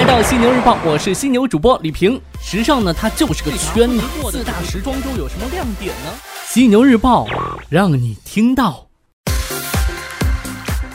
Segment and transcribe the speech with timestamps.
[0.00, 2.18] 来到犀牛日报，我是犀牛主播李平。
[2.40, 4.00] 时尚呢，它就是个圈子。
[4.30, 6.10] 四大时装周有什么亮点呢？
[6.46, 7.26] 犀牛日报
[7.68, 8.86] 让你听到。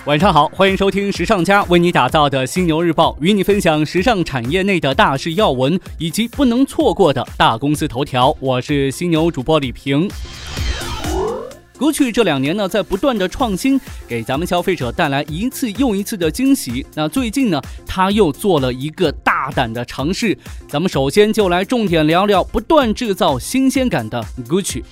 [0.05, 8.35] 晚上好，欢迎收听时尚家为你打造的犀牛日报，与你分享时尚产业内的大事要闻以及不能错过的大公司头条。
[8.39, 10.09] 我是犀牛主播李平。
[11.77, 16.85] 国趣这两年呢，在不断的创新，给咱们消费者带来一次又一次的惊喜。
[16.95, 20.37] 那最近呢，他又做了一个大胆的尝试。
[20.69, 24.83] 咱们首先就来重点聊聊不断制造新鲜感的 Gucci。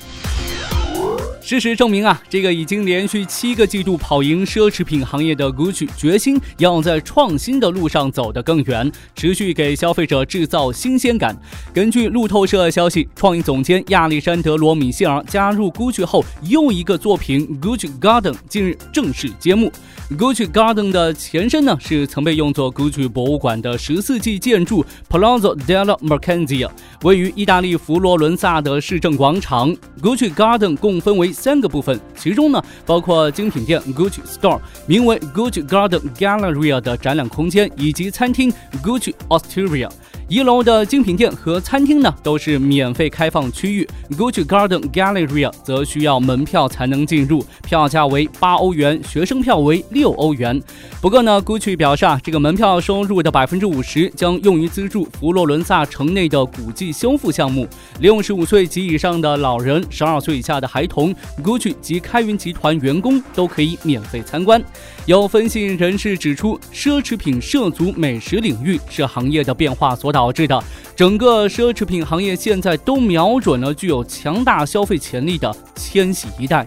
[1.44, 11.38] 事实证明啊，这个已经连续七个季度跑赢奢侈品行业的 Gucci，决心要在创新的路上走得更远，持续给消费者制造新鲜感。
[11.74, 19.70] 根据路透社消息，创意总监亚历山德罗米歇尔加入 Gucci 后，又一个作品 Gucci Garden 近日正式揭幕。
[20.12, 26.70] Gucci Garden 的前身呢，是曾被用作 Gucci 博物馆的十四纪建筑 Palazzo della Mercanzia，
[27.02, 29.76] 位于意大利佛罗伦萨的市政广场。
[30.02, 38.54] Gucci Garden 共分为三个部分，其中呢包括精品店 Gucci Store，名为 Gucci Garden Galleria 的展览空间，以及餐厅
[38.84, 39.90] Gucci Osteria。
[40.30, 50.60] 一楼的精品店和餐厅呢都是免费开放区域，Gucci Garden Galleria 则需要门票才能进入，票价为八欧元，学生票为六欧元。
[51.02, 57.68] 不过呢，Gucci 表示啊，这个门票收入的百分之五十将用于资助佛罗伦萨城内的古迹修复项目。
[58.00, 61.14] 六十五岁及以上的老人，十二岁以下的孩童
[61.44, 64.64] ，Gucci 及开云集团员工都可以免费参观。
[65.06, 70.64] 有分析人士指出，奢侈品涉足美食领域是行业的变化所导致的。
[70.96, 76.66] 整个奢侈品行业现在都瞄准了具有强大消费潜力的千禧一代。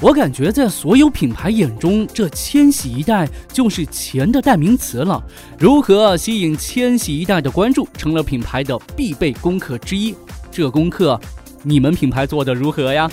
[0.00, 5.22] 我感觉在所有品牌眼中，这千禧一代就是钱的代名词了。
[5.58, 10.14] 如何吸引千禧一代的关注，成了品牌的必备功课之一。
[10.50, 11.18] 这功课，
[11.62, 13.10] 你们品牌做的如何呀？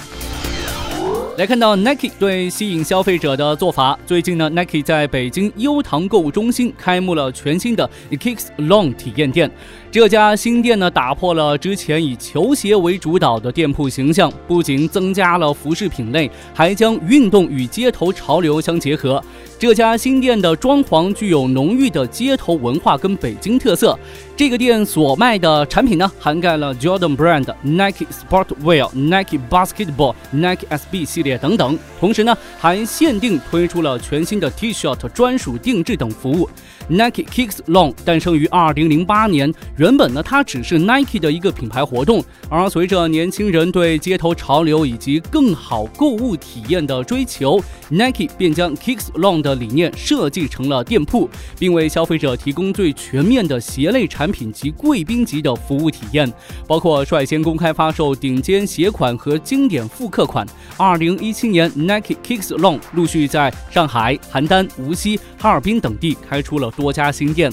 [1.37, 3.97] 来看到 Nike 对吸引消费者的做法。
[4.05, 9.49] 最近呢，Nike 在北京优唐购物中心开幕了全新的 Kicks Long 体验店。
[9.89, 19.23] 这家新店呢，打破了之前以球鞋为主导的店铺形象，不仅增加了服饰品类，还将运动与街头潮流相结合。
[19.61, 23.95] 这家新店的装潢具有浓郁的街头文化跟北京特色。
[24.35, 36.49] 这个店所卖的产品呢，涵盖了 Jordan Brand、Nike Sportwear、Nike Basketball、Nike SB 系列等等，同时呢，还限定推出了全新的 T-shirt 专属定制等服务。
[36.91, 56.29] Nike Kicks Long 诞生于2008年，原本呢，它只是 Nike 的一个品牌活动，而随着年轻人对街头潮流以及更好购物体验的追求，Nike 便将 Kicks Long 的理念设计成了店铺，并为消费者提供最全面的鞋类产品及贵宾级的服务体验，
[56.67, 60.45] 包括率先公开发售顶尖鞋款和经典复刻款。
[60.77, 66.69] 2017年，Nike Kicks Long 陆续在上海、邯郸、无锡、哈尔滨等地开出了。
[66.81, 67.51] 多家新店，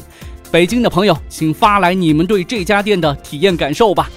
[0.51, 4.09] 北京的朋友，请发来你们对这家店的体验感受吧。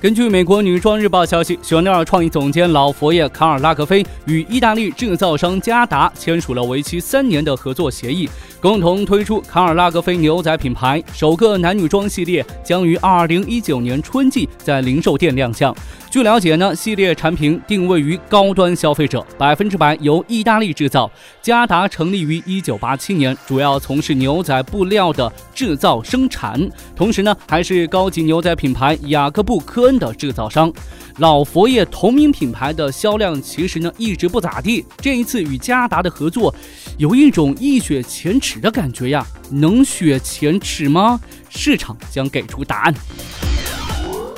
[0.00, 8.28] 根据美国女装日报消息，香奈儿创意总监老佛爷卡尔拉格菲与意大利制造商嘉达签署了为期三年的合作协议，
[8.64, 15.76] 共同推出卡尔拉格菲牛仔品牌首个男女装系列，将于二零一九年春季在零售店亮相。
[16.10, 21.10] 据了解呢，系列产品定位于高端消费者，百分之百由意大利制造。
[21.42, 26.58] 嘉达成立于一九八七年，主要从事牛仔布料的制造生产，
[26.96, 30.72] 同时呢，还是高级牛仔品牌雅各布科恩的制造商。
[31.18, 36.52] 老佛爷同名品牌的销量其实呢一直不咋地，这一次与嘉达的合作，
[36.96, 41.20] 有一种一雪前耻的感觉呀，能雪前耻吗？
[41.48, 42.94] 市场将给出答案。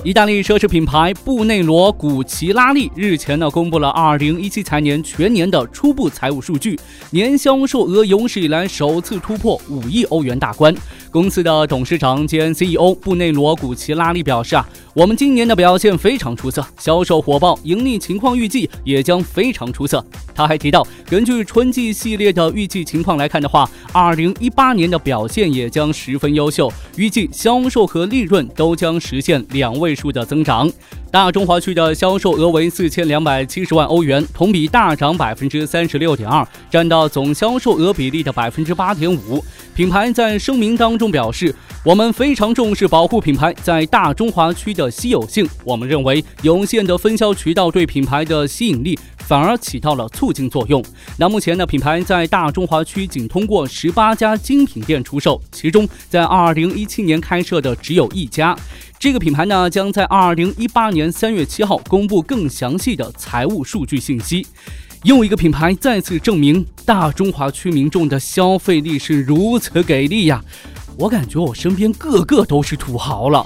[0.05, 6.79] 意大利奢侈品牌布内罗古奇拉利日前呢公布了二零一七财年全年的初步财务数据，
[7.11, 10.73] 年销售额有史以来首次突破五亿欧元大关。
[11.17, 14.69] 公司的董事长兼 CEO 布内罗古奇拉利表示啊。
[14.93, 20.03] 我们今年的表现非常出色，销售火爆，盈利情况预计也将非常出色。
[20.35, 30.71] 他还提到，根据春季系列的预计情况来看的话，二零一八年的表现也将十分优秀，预计销售和利润都将实现两位数的增长。
[31.11, 39.43] 大中华区的销售额为四千两百七十万欧元，同比大涨百分之三十六点二，占到总销售额比例的百分之八点五。
[39.75, 41.55] 品牌在声明当中表示
[41.85, 45.49] ：“我们非常重视保护品牌在大中华区的稀有性。
[45.65, 50.83] 我们认为有限的分销渠道对品牌的吸引力。”反而起到了促进作用。
[51.19, 58.57] 那目前呢，品牌在大中华区仅通过十八家精品店出售，其中在二零一七年开设的只有一家。
[58.99, 64.47] 这个品牌呢，将在二零一八年三月七号公布更详细的财务数据信息。
[65.03, 70.43] 又一个品牌再次证明，大中华区民众的消费力是如此给力呀！
[70.99, 73.45] 我感觉我身边个个都是土豪了。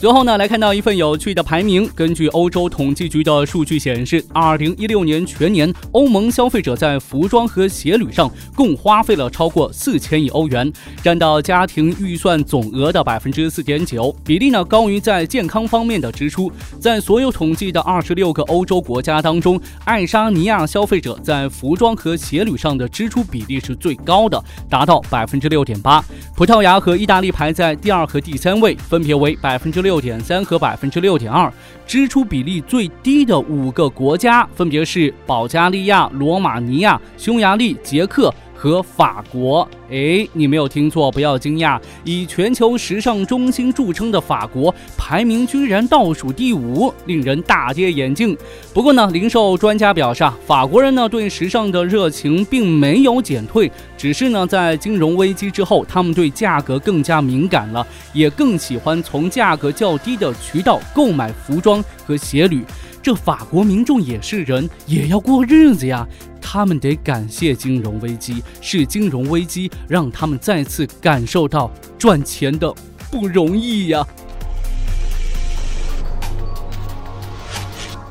[0.00, 1.90] 最后呢，来看到一份有趣的排名。
[1.92, 10.72] 根据欧洲统计局的数据显示，二零一六年全年欧盟消费者在服装和鞋履上共花费了超过四千亿欧元，
[11.02, 16.48] 占到家庭预算总额的百分之四点九，比例呢高于在健康方面的支出。
[16.80, 24.40] 在所有统计的二十六个欧洲国家当中，爱沙尼亚消费者在服装和鞋履上的支出比例是最高的，
[24.70, 26.00] 达到百分之六点八。
[26.36, 29.87] 葡萄牙和意大利排在第二和第三位，分别为百分之六。
[29.88, 31.50] 六点三和百分之六点二，
[31.86, 38.30] 支出比例最低的五个国家分别是保加利亚、罗马尼亚、匈牙利、捷克。
[38.58, 48.36] 和法国，哎，你没有听错，不要惊讶，以全球时尚中心著称的法国排名居然倒数第五，令人大跌眼镜。
[48.74, 62.64] 不过呢，零售专家表示啊，法国人呢对时尚的热情并没有减退，只是呢在金融危机之后，他们对价格更加敏感了，也更喜欢从价格较低的渠道购买服装和鞋履。
[63.00, 66.06] 这法国民众也是人，也要过日子呀。
[66.50, 72.72] 他们得感谢金融危机，是金融危机让他们再次感受到赚钱的
[73.10, 74.02] 不容易呀。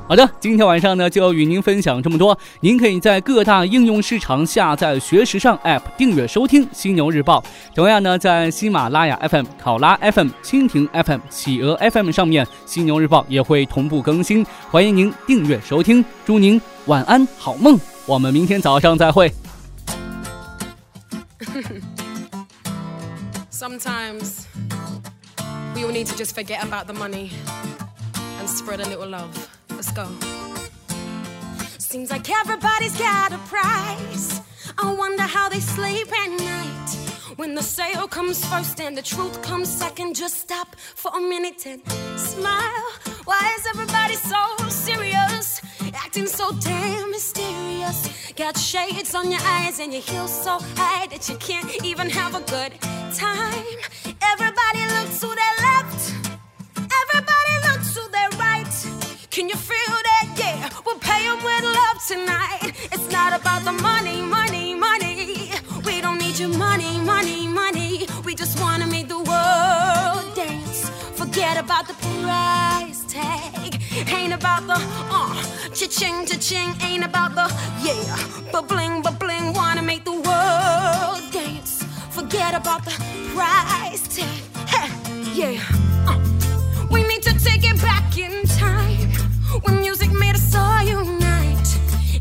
[0.07, 2.37] 好的，今天晚上呢就要与您分享这么多。
[2.59, 7.39] 您可以在各大应用市场下载“学时尚 ”App，订阅收听《犀牛日报》。
[7.73, 16.05] 同样呢，在喜马拉雅 FM、考拉 FM、蜻蜓 FM、企鹅 FM 上面，《犀牛日报》也会同步更新，欢迎您订阅收听。
[16.23, 17.79] 祝您晚安，好梦。
[18.06, 19.32] 我们明天早上再会。
[23.50, 24.46] Sometimes
[25.74, 27.30] we all need to just forget about the money
[28.40, 29.48] and spread a little love.
[29.70, 30.06] Let's go.
[31.78, 34.40] Seems like everybody's got a price.
[34.78, 36.72] I wonder how they sleep at night.
[37.36, 41.66] When the sale comes first and the truth comes second, just stop for a minute
[41.66, 41.82] and
[42.18, 42.88] smile.
[43.24, 45.60] Why is everybody so serious?
[45.94, 47.12] Acting so damn
[48.35, 52.35] Got shades on your eyes and your heels so high that you can't even have
[52.35, 52.73] a good
[53.15, 53.77] time.
[54.21, 56.13] Everybody looks to their left.
[57.01, 58.67] Everybody looks to their right.
[59.31, 60.35] Can you feel that?
[60.37, 62.73] Yeah, we'll pay them with love tonight.
[62.91, 65.51] It's not about the money, money, money.
[65.85, 68.05] We don't need your money, money, money.
[68.25, 70.89] We just wanna make the world dance.
[71.15, 73.81] Forget about the price tag.
[74.09, 74.77] Ain't about the
[75.77, 76.73] cha-ching, cha-ching.
[76.81, 77.45] Ain't about the
[77.85, 78.17] yeah,
[78.51, 79.53] but bling, but bling.
[79.53, 81.83] Wanna make the world dance.
[82.09, 82.91] Forget about the
[83.33, 84.41] price tag.
[84.67, 84.89] Hey,
[85.39, 85.61] yeah.
[86.07, 86.17] Uh.
[86.89, 89.11] We need to take it back in time
[89.63, 91.69] when music made us all unite.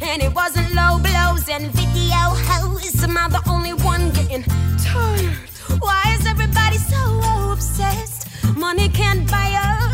[0.02, 3.02] And it wasn't low blows and video hoes.
[3.02, 4.44] Am I the only one getting
[4.84, 5.32] tired?
[5.80, 8.28] Why is everybody so obsessed?
[8.54, 9.85] Money can't buy us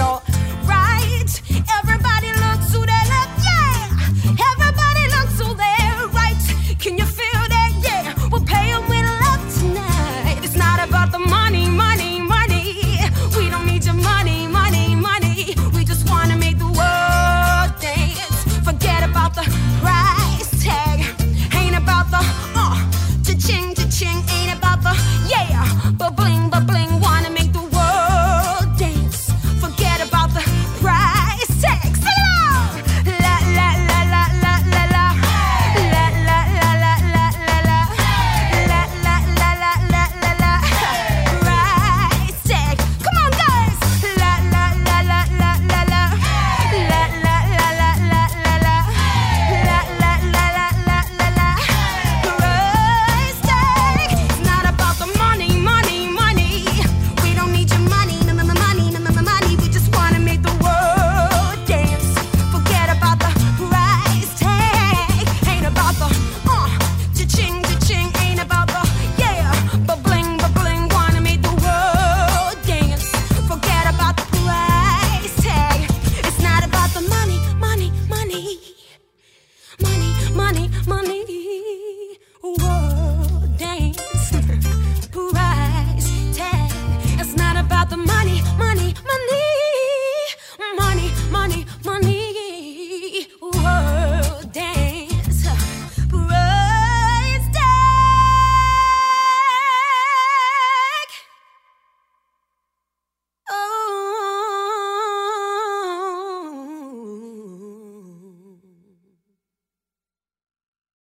[0.00, 0.29] no